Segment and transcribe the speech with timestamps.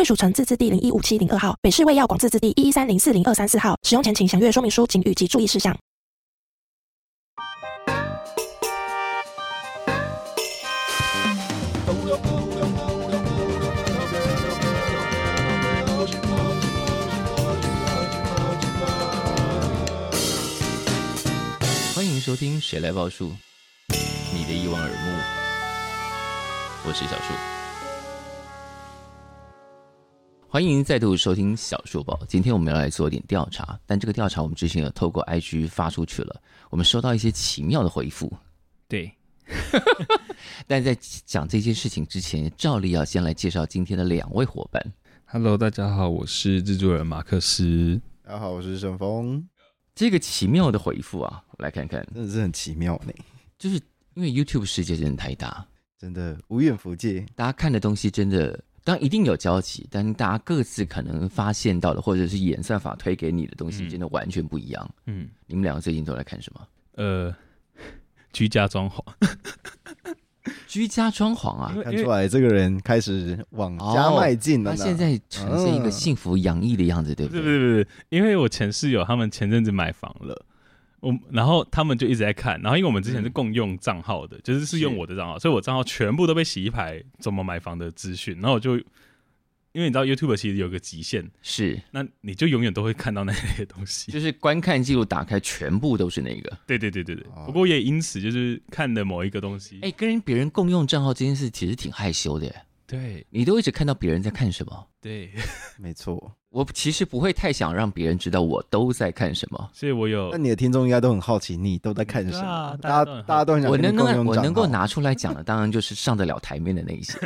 [0.00, 3.76] 卫署成字字第零一五七零二号，北市卫药广字字第一一三零四零二三四号。
[3.82, 5.76] 使用前请详阅说明书、警语及注意事项。
[21.94, 23.28] 欢迎收听《谁来报数》，
[24.32, 25.20] 你的一望而目，
[26.88, 27.59] 我是小树。
[30.52, 32.18] 欢迎再度收听小树报。
[32.26, 38.36] 今天我们要来做一点调查，但这个调查我们之前有透过 IG 发出去了，我们收到一些奇妙的回复。
[38.88, 39.14] 对，
[40.66, 40.92] 但在
[41.24, 44.84] 讲这件事情之前，照例要先来介绍今天的两位伙伴。
[45.24, 48.00] Hello，大家好，我是制作人马克思。
[48.24, 49.48] 大家好，我是沈峰。
[49.94, 53.12] 这个奇妙的回复啊，我来看看，真的是很奇妙呢。
[53.56, 53.76] 就是
[54.14, 55.64] 因为 YouTube 世界真的太大，
[55.96, 58.60] 真的无远弗届，大家看的东西真的。
[58.82, 64.90] 当然一定有交集，但大家各自可能发现到的，或者是演算法推给你的东西，真的完全不一样。
[65.06, 66.66] 嗯，你们两个最近都在看什么？
[66.96, 67.34] 呃，
[68.32, 69.02] 居家装潢，
[70.66, 74.74] 居家装潢啊，看出来这个人开始往家迈进了。
[74.74, 77.42] 他现在呈现一个幸福洋溢的样子，对不对？
[77.42, 80.46] 对对对，因为我前室友他们前阵子买房了。
[81.00, 88.76] 我然后他们就一直在看，然后因为我们之前是共用账号的，嗯、就是是用我的账号，所以我账号全部都被洗一排怎么买房的资讯，然后我就
[89.72, 91.80] 因为你知道 YouTube 其实有个极限，是。
[91.92, 97.24] 那你就永远都会看到那些东西，就是观看记录打开全部都是那个，对对对对对。
[97.46, 102.52] 不过也因此就是看的某一个东西，哎，跟别人共用账号这件事其实挺害羞的。
[102.86, 104.88] 对，你都一直看到别人在看什么？
[105.00, 105.30] 对，
[105.78, 106.36] 没错。
[106.50, 110.30] 我其实不会太想让别人知道我都在看什么，所以我有。
[110.32, 112.44] 那你的听众应该都很好奇，你都在看什么？
[112.44, 113.70] 啊、大家大家都很想。
[113.70, 117.16] 我能够我能够拿出来讲的，当然就是上得了台面的那一些。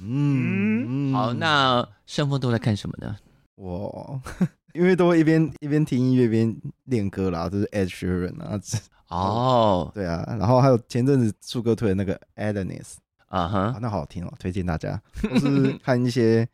[0.00, 3.14] 嗯，好，那盛峰都在看什么呢？
[3.56, 4.18] 我
[4.72, 8.58] 因为都会一边一边听音乐一边练歌啦，就是 Ed Sheeran 啊。
[9.08, 12.94] 哦，对啊，然后还有前阵子树哥推的那个 Alanis。
[13.28, 13.56] Uh huh.
[13.72, 15.00] 啊，那好好听哦，推荐大家。
[15.22, 16.48] 都是看一些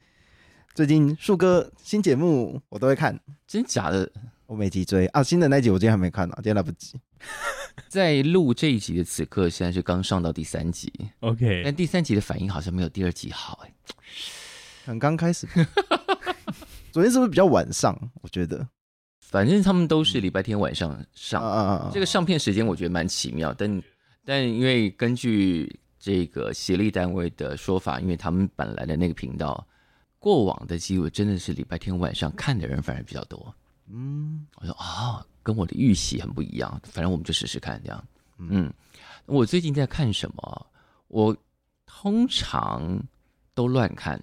[0.75, 3.19] 最近树哥新节目，我都会看。
[3.47, 4.11] 真假的？
[4.47, 6.99] 我每集追啊，新的那集我今天还没看呢，今天来不及。
[7.89, 10.93] 在录这一集的此刻，现在是刚上到第三集。
[11.21, 13.73] OK，但第三集的反应好像没有第二集好哎。
[14.85, 15.47] 很刚开始，
[16.91, 17.97] 昨天是不是比较晚上？
[18.23, 18.67] 我觉得，
[19.21, 21.43] 反正他们都是礼拜天晚上上。
[21.43, 23.83] 啊、这个上片时间我觉得蛮奇妙，但
[24.25, 25.81] 但因为根据。
[26.03, 29.65] 这个协力单位的说法，因为他们本来的那个频道，
[30.19, 33.55] 过往的记录真的是礼拜天晚上看的人反而比较多。
[33.87, 36.69] 嗯，我说啊、哦，跟我的预习很不一样。
[36.83, 38.05] 反正我们就试试看这样。
[38.39, 38.69] 嗯，
[39.27, 40.67] 我最近在看什么？
[41.07, 41.37] 我
[41.87, 43.01] 通常
[43.55, 44.21] 都乱看，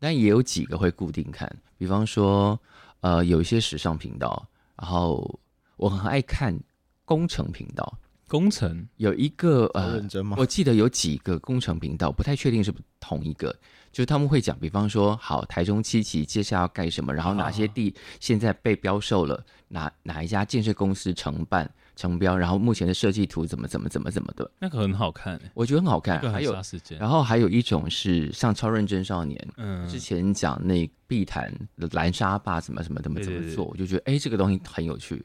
[0.00, 1.48] 但也有几个会固定看。
[1.78, 2.58] 比方说，
[3.02, 4.44] 呃，有一些时尚频道，
[4.74, 5.38] 然后
[5.76, 6.58] 我很爱看
[7.04, 7.96] 工程频道。
[8.28, 8.88] 工程？
[8.96, 10.00] 有一个呃，
[10.36, 13.54] 我记得有几个工程频道，不太确定是不是同一个，
[13.92, 26.56] 就是他们会讲，比方说，好，台中七期接下来要盖什么，然后哪些地现在被标售了，哪哪一家建设公司承办承标，然后目前的设计图怎么怎么怎么怎么的，那个很好看，我觉得很好看，还有，
[26.98, 35.24] 然后还有一种是像超认真少年，嗯，之前讲那碧潭的蓝沙坝怎么什么怎么怎么做，我就觉得哎，这个东西很有趣，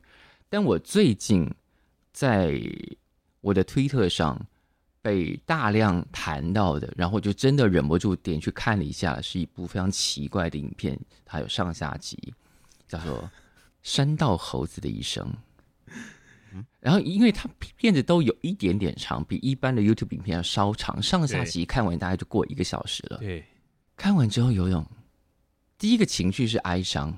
[0.49, 1.49] 但我最近。
[2.11, 2.61] 在
[3.41, 4.39] 我的推特上
[5.01, 12.33] 被大量谈到的，然后就真的忍不住点去看了一下，是一部非常奇怪的影片，它有上下集，
[12.87, 13.21] 叫做
[13.81, 15.25] 《山道猴子的一生》。
[16.79, 17.47] 然后因为它
[17.77, 23.19] 片子都有一点点长，比一般的 YouTube 影片要稍长，上下集看完大概就过一个小时了。
[23.19, 23.45] 对，
[23.95, 24.85] 看完之后有种
[25.77, 27.15] 第一个情绪是哀伤，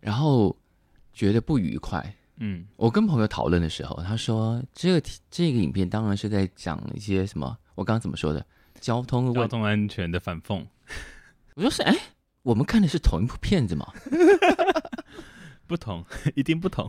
[0.00, 0.56] 然后
[1.12, 2.16] 觉得不愉快。
[2.38, 8.44] 嗯，我跟朋友讨论的时候，他说这个这个影片当然是在讲一些什么，我刚刚怎么说的？
[8.80, 10.64] 交通交通安全的反讽。
[11.56, 11.96] 我说是，哎，
[12.42, 13.90] 我们看的是同一部片子吗？
[15.66, 16.04] 不同，
[16.36, 16.88] 一定不同。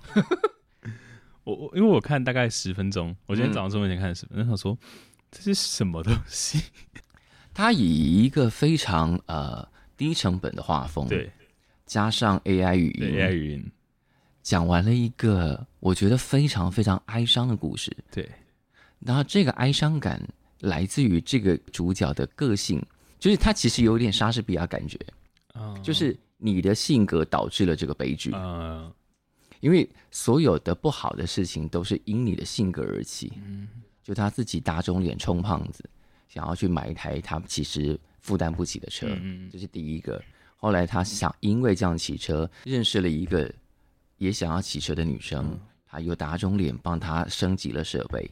[1.45, 4.77] 我我因为我看大概十分钟，我今天早上出门前看十分钟，他、嗯、说
[5.31, 6.61] 这是什么东西？
[7.53, 11.31] 他以一个非常呃低成本的画风，对，
[11.85, 13.71] 加上 AI 语音，AI 语音
[14.47, 17.91] 讲完了一个我觉得非常非常哀伤的故事。
[18.09, 18.31] 对，
[18.97, 20.25] 然后这个哀伤感
[20.61, 22.81] 来自于这个主角的个性，
[23.19, 24.97] 就是他其实有点莎士比亚感觉，
[25.55, 28.89] 嗯，就是你的性格导致了这个悲剧，嗯，
[29.59, 33.67] 因为所有的不好的事情都是因你的性格而起，嗯，
[34.01, 35.83] 就他自己打肿脸充胖子。
[36.29, 40.23] 想要去买一台他其实负担不起的车，嗯，这是第一个。
[40.55, 43.53] 后来他想因为这样骑车，认识了一个
[44.17, 48.29] 也想要骑车的女生，他又打肿脸帮他升级了设备。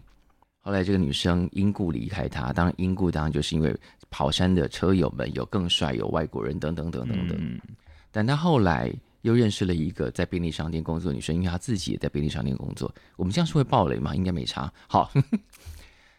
[0.59, 3.75] 后来这个女生因故离开他，当然因故当然就是因为
[4.09, 7.61] 跑山的车友们有更帅，有外国人等等等等等。
[8.11, 12.93] 但他后来又认识了一个在便利商店工作的女生，因为她自己也在便利商店工作。
[13.15, 14.15] 我们这样是会爆雷吗？
[14.15, 14.71] 应该没差。
[14.87, 15.11] 好。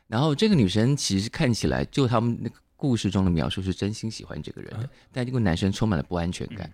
[0.08, 6.72] 然后这个女生其实看起来，就他们那个故事中的描述是真心喜欢这个人的，啊、但这个男生充满了不安全感，嗯、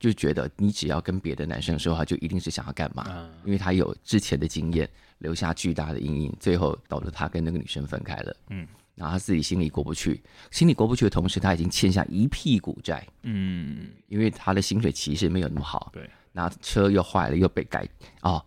[0.00, 3.04] 就觉得你只要跟别的男生说话，就一定是想要干嘛？
[3.04, 4.88] 啊、因为他有之前的经验，
[5.18, 8.34] 留下巨大的阴影，最后导致他跟那个女生分开了。
[8.48, 8.66] 嗯，
[8.96, 10.20] 然后他自己心里过不去，
[10.50, 13.06] 心里过不去的同时，他已经欠下一屁股债。
[13.22, 15.90] 嗯，因为他的薪水其实没有那么好。
[15.92, 17.86] 对，那车又坏了，又被改
[18.22, 18.44] 哦，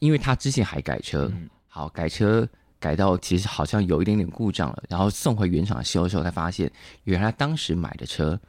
[0.00, 2.48] 因为他之前还改车，嗯、好改车。
[2.80, 6.70] 改到其实好像有一点点故障了，然后送回原厂修的时候，才发现
[7.02, 8.40] 原来当时买的车，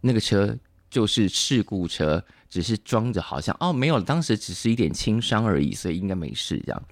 [0.00, 0.56] 那个车
[0.94, 6.82] 就是事故车，只是装着好像哦没有，当时只是一点轻伤而已，所以应该没事这样。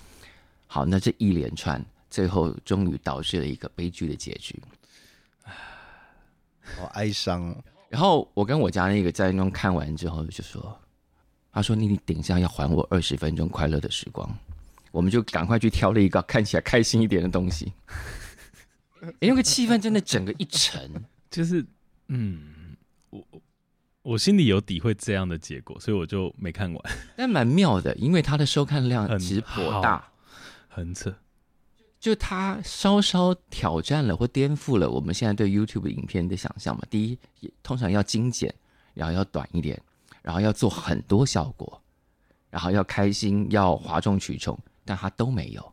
[0.66, 4.60] 好，那这一连串最后终于导致了一个悲剧的结局，
[6.76, 7.56] 好哀伤哦。
[7.88, 10.76] 然后我跟我家那个在那看完之后就说，
[11.52, 14.28] 他说你你等一下要还我二十分钟快乐的时光。
[14.90, 17.72] 我们就赶快去挑了一个看起来开心一点的东西，
[19.20, 20.90] 因为那个气氛真的整个一沉，
[21.30, 21.64] 就是
[22.08, 22.76] 嗯，
[23.08, 23.24] 我
[24.02, 26.82] 我心里有底会这样的结果，所以我就没看完。
[27.16, 30.08] 但蛮妙的，因为它的收看量其实颇大，
[30.68, 31.14] 很扯。
[32.00, 36.82] 就它稍稍挑战了或颠覆了我们现在对 YouTube 影片的想象嘛。
[36.90, 37.04] 第
[37.40, 38.52] 一，通常要精简，
[38.92, 39.80] 然后要短一点，
[40.20, 41.80] 然后要做很多效果，
[42.50, 44.58] 然后要开心，要哗众取宠。
[44.84, 45.72] 但它都没有，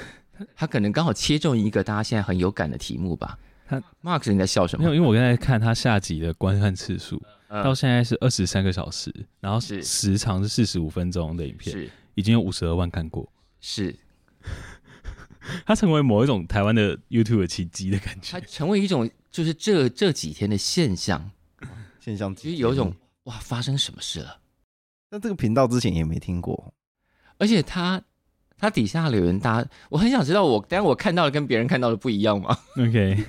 [0.54, 3.38] 他可能刚好切中一个大家现在很有感的题目吧。
[3.66, 4.84] 他 Mark 你在笑什么？
[4.84, 11.90] 没有，因为我刚才看他下集的观看次数，嗯、到现在是二十三个小时，然后时长是四十五分钟的影片，是。
[12.14, 13.30] 已经有五十二万看过。
[13.60, 13.94] 是，
[15.66, 21.30] 它成为某一种台湾的 YouTube 的奇迹的感觉，它成为一种就是这这几天的现象，
[21.98, 22.94] 现象其实有一种
[23.24, 24.38] 哇，发生什么事了？
[25.10, 26.72] 那这个频道之前也没听过，
[27.38, 28.00] 而且它
[28.56, 32.56] 它底下留言，大家我很想知道我，我但我看到的跟别人看到的不一样吗？
[32.78, 33.24] OK，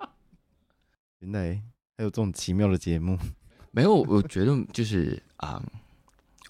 [1.20, 1.62] 原来
[2.00, 3.18] 还有这种奇妙的节目。
[3.72, 5.62] 没有，我觉得就是啊、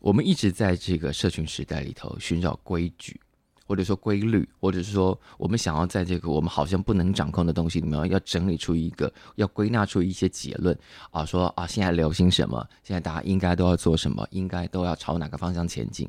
[0.01, 3.21] 我们一直在这个社群时代里头寻找规矩，
[3.67, 10.79] 或者说规律，或者是说我们想要在这个我们好像不能掌控的东西里面，要整理出一个，要归纳出一些结论
[11.11, 16.09] 啊，说啊，现在流行什么，现在大家应该都要做什么，应该都要朝哪个方向前进，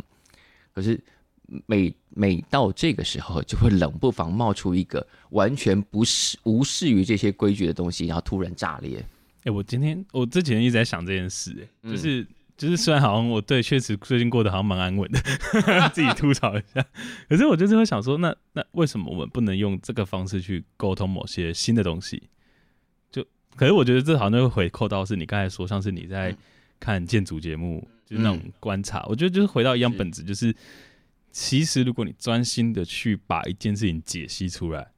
[0.71, 1.03] 可是。
[1.65, 9.05] 每每到这个时候，就会冷不防冒出一个完全不是无视于这些规矩的东西，然后突然炸裂。
[9.41, 15.19] 哎、欸，我今天我这几天一直在想这件事、欸，哎，就是就是虽然好像我对确实最近过得好像蛮安稳的，
[15.93, 16.85] 自己吐槽一下。
[17.27, 22.29] 可是我就是会想说，那那为什么我们不能用这个方式去沟通某些新的东西？
[23.11, 26.35] 就可是我觉得这好像会回扣到是你刚才说，像是你在
[26.79, 28.99] 看建筑节目，就是那种观察。
[28.99, 30.55] 嗯、我觉得就是回到一样本质，就是。
[31.33, 34.91] 其实，如果你专心的去把一件事情解析出来，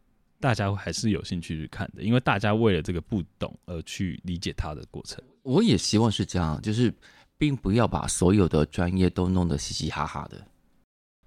[0.43, 5.23] 大家还是有兴趣去看的，因为大家为了这个不懂而去理解它的过程。
[5.41, 6.93] 我也希望是这样，就是
[7.37, 10.45] 并不要把所有的专业都弄得嘻嘻哈哈的。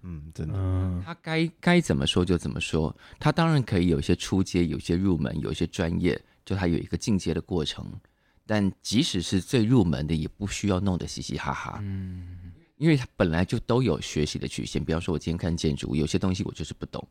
[0.03, 2.95] 嗯，真的，他该该怎么说就怎么说。
[3.19, 7.91] 他当然可以有一些出阶，有一些入门，有一些专业，就他有一个进阶的过程。
[8.45, 11.79] 但即使是最入门的，也不需要弄得嘻嘻哈哈。
[11.83, 12.53] 嗯。
[12.77, 17.03] 因为他本来就都有学习的曲线，比方说，我今天看建筑，有些东西我就是不懂，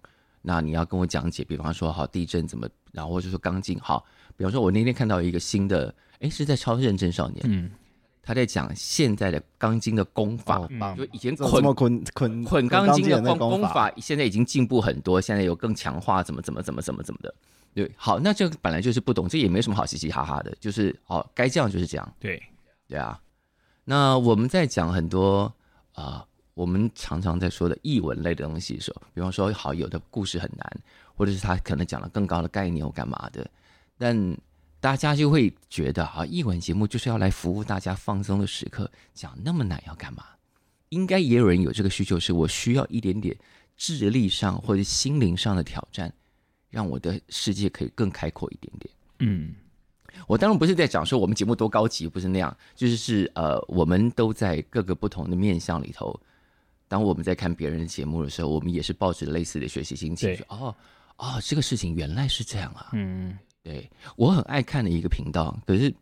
[0.45, 1.43] 那你要跟我讲解。
[1.43, 4.05] 比方说，好地震怎么，然后或者说钢筋，好，
[4.37, 7.71] 比方说，我那天看到一个新的，哎，是在超认真少年，嗯，
[8.21, 17.33] 他在讲现在的钢筋的功法，就以前捆捆捆捆钢筋的工工法，现在已经进步很多，现在有更强化，怎么怎么怎么怎么怎么的，
[17.73, 22.41] 对，好，那这个本来就是不懂，这也没什么好嘻嘻哈哈的，就是哦，该这样就是这样，对，
[22.87, 23.19] 对啊。
[23.83, 25.43] 那我们在讲很多
[25.93, 30.81] 啊、呃，我们常常在说的译文类的东西的时候，比方说，好，有的故事很难，
[31.13, 33.45] 或者是他可能讲了更高的概念或干嘛的，
[33.97, 34.37] 但
[34.79, 40.23] 大家就会觉得啊，译文节目就是要来服务大家放松的时刻，讲那么难要干嘛？
[40.89, 43.35] 应该也有人有这个需求，是我需要一点点
[43.75, 46.13] 智力上或者心灵上的挑战，
[46.69, 48.93] 让我的世界可以更开阔一点点。
[49.19, 49.53] 嗯。
[50.27, 56.17] 我当然不是在讲说我们节目多高级，不是那样，就是是呃，我们都在各个不同的面向里头。
[56.87, 60.75] 当我们在看别人的节目的时候，我们也是抱着类似的学习心情，说哦
[61.17, 62.89] 哦，这个事情原来是这样啊。
[62.93, 65.93] 嗯，对，我很爱看的一个频道，可是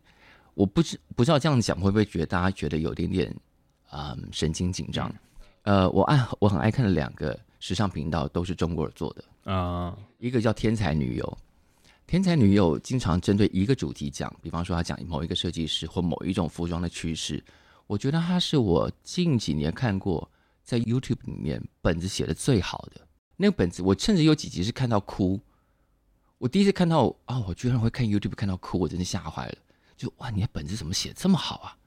[0.54, 3.34] 我不知不知道这样讲会不会觉得大家觉得有点点
[3.88, 5.12] 啊、嗯、神经紧张。
[5.62, 11.38] 呃，我爱我很爱看的两个时尚频道都是中国人做的啊，一个叫天才女友。
[12.06, 17.42] 天才女友经常针对一个主题讲，比方说她讲某一个设计师或某一种服装的趋势。
[17.86, 20.30] 我觉得她是我近几年看过
[20.64, 23.06] 在 YouTube 里面本子写的最好的
[23.36, 23.82] 那个本子。
[23.82, 25.40] 我甚至有几集是看到哭。
[26.38, 29.56] 我第一次看到啊、哦，我居然会看 YouTube 看到哭，我真的吓坏了。
[29.96, 31.78] 就哇，你的本子怎么写这么好啊？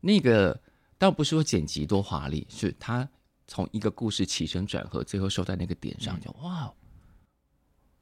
[0.00, 0.58] 那个
[0.96, 3.06] 倒不是说剪辑多华丽，是他
[3.46, 6.72] 从一个故事起承转合，最后收在那个点上，就哇。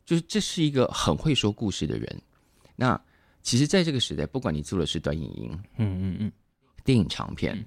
[0.04, 2.22] 就是这是一个很会说故事的人。
[2.74, 3.00] 那
[3.42, 6.32] 其实，在这个时代，不管你做的是短影音，嗯嗯嗯，
[6.84, 7.64] 电影长片，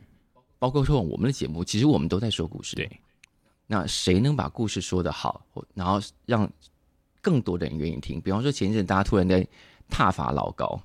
[0.66, 2.76] 包括说我们的节目，其实我们都在说故事。
[2.76, 2.90] 对。
[3.68, 5.46] 那谁能把故事说得好，
[5.76, 6.52] 然后让
[7.22, 8.20] 更多的人愿意听？
[8.20, 9.48] 比方说，前一阵大家突然在
[9.92, 10.82] 挞伐老高，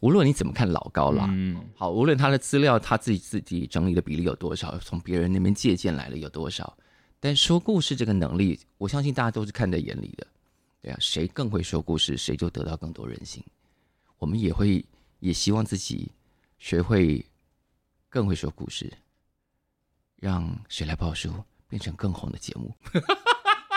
[0.00, 6.76] 无论你怎么看老高啦，嗯，好，无论他的资料他自己自己整理的比例有多少，从别人那边借鉴来的有多少，
[7.18, 10.26] 但说故事这个能力，我相信大家都是看在眼里的。
[10.82, 13.42] 对啊，谁更会说故事，谁就得到更多人心。
[14.18, 14.84] 我们也会
[15.20, 16.10] 也希望自己
[16.58, 17.24] 学会
[18.14, 18.92] 更会说故事，
[20.20, 21.34] 让谁来报书
[21.68, 22.72] 变成更红的节目。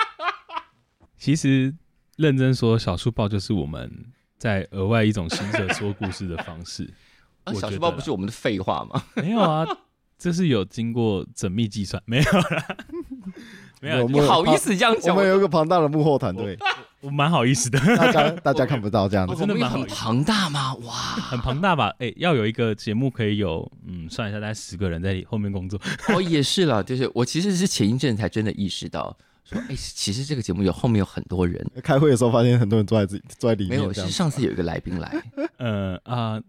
[1.17, 1.73] 其实
[2.17, 3.91] 认真说，小书报就是我们
[4.37, 6.93] 在额外一种新的说故事的方式。
[7.45, 9.03] 啊，小书报不是我们的废话吗？
[9.17, 9.65] 没有啊，
[10.19, 12.77] 这是有经过缜密计算，没有啦，
[13.81, 14.07] 没有。
[14.07, 15.15] 你好意思这样讲？
[15.15, 16.55] 我们有一个庞大的幕后团队。
[17.07, 20.75] 我蛮好意思的，大家大家看不到这样子，真的蛮很庞大吗？
[20.83, 21.87] 哇，很庞大吧？
[21.99, 25.79] 哎、欸，要有一个节目可以有，嗯，算一下，大概十个人在后面工作。
[26.09, 31.65] 哦，也是了，就是我其实是前一阵才真的意识到，说，哎、欸，其实这个节目有后面有很多人。
[31.81, 33.79] 开会的时候发现很多人坐在自己坐在里面。
[33.79, 35.23] 没有，是上次有一个来宾来，
[35.55, 36.41] 呃啊，我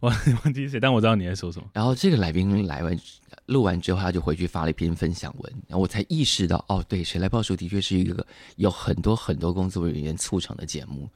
[0.44, 1.68] 忘记谁，但我知道你在说什么。
[1.72, 2.98] 然后这个来宾来完。
[3.46, 8.26] 录完之后，他就回去发了一篇分享文，然后我才意识到，哦，对，谁来报数的确是一个
[8.56, 11.08] 有很多很多工作人员促成的节目，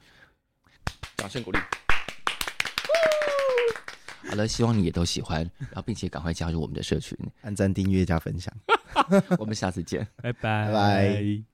[1.15, 1.59] 掌声鼓励。
[4.27, 8.51] 好了，希望你也都喜欢，然后并且赶快加入我们的社群，按赞、订阅、加分享。
[9.37, 11.52] 我们下次见，拜拜，拜拜。